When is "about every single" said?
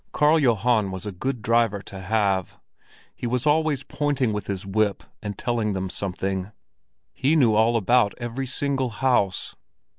7.77-8.89